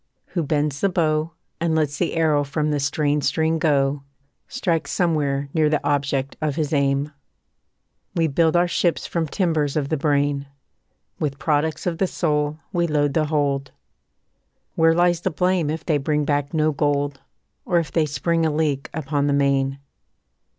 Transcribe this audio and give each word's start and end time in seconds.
Who 0.29 0.41
bends 0.41 0.81
the 0.81 0.89
bow, 0.89 1.33
And 1.59 1.75
lets 1.75 1.99
the 1.99 2.15
arrow 2.15 2.43
from 2.43 2.71
the 2.71 2.79
strained 2.79 3.23
string 3.23 3.59
go, 3.59 4.01
Strikes 4.47 4.89
somewhere 4.89 5.47
near 5.53 5.69
the 5.69 5.87
object 5.87 6.35
of 6.41 6.55
his 6.55 6.73
aim. 6.73 7.11
We 8.15 8.25
build 8.25 8.55
our 8.55 8.67
ships 8.67 9.05
from 9.05 9.27
timbers 9.27 9.75
of 9.75 9.89
the 9.89 9.97
brain; 9.97 10.47
With 11.19 11.37
products 11.37 11.85
of 11.85 11.99
the 11.99 12.07
soul 12.07 12.57
we 12.73 12.87
load 12.87 13.13
the 13.13 13.25
hold; 13.25 13.73
Where 14.73 14.95
lies 14.95 15.21
the 15.21 15.29
blame 15.29 15.69
if 15.69 15.85
they 15.85 15.99
bring 15.99 16.25
back 16.25 16.51
no 16.51 16.71
gold, 16.71 17.21
Or 17.63 17.77
if 17.77 17.91
they 17.91 18.07
spring 18.07 18.43
a 18.43 18.49
leak 18.51 18.89
upon 18.95 19.27
the 19.27 19.33
main? 19.33 19.77